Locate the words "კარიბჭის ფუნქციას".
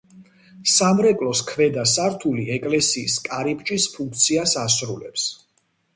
3.29-4.57